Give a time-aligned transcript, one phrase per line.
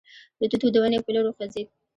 [0.39, 1.67] د توت د ونې په لور وخوځېد.